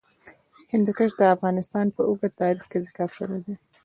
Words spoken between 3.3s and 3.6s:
دی.